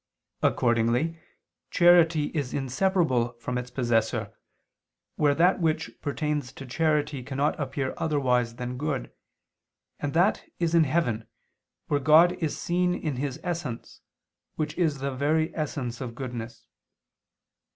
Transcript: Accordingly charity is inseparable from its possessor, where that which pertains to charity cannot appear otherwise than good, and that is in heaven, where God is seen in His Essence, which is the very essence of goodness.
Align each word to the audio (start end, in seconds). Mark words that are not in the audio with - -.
Accordingly 0.41 1.19
charity 1.69 2.31
is 2.33 2.55
inseparable 2.55 3.33
from 3.33 3.59
its 3.59 3.69
possessor, 3.69 4.33
where 5.15 5.35
that 5.35 5.59
which 5.59 5.91
pertains 6.01 6.51
to 6.53 6.65
charity 6.65 7.21
cannot 7.21 7.59
appear 7.59 7.93
otherwise 7.97 8.55
than 8.55 8.79
good, 8.79 9.11
and 9.99 10.15
that 10.15 10.43
is 10.57 10.73
in 10.73 10.85
heaven, 10.85 11.27
where 11.85 11.99
God 11.99 12.31
is 12.41 12.57
seen 12.57 12.95
in 12.95 13.17
His 13.17 13.39
Essence, 13.43 14.01
which 14.55 14.75
is 14.75 14.97
the 15.01 15.13
very 15.13 15.55
essence 15.55 16.01
of 16.01 16.15
goodness. 16.15 16.65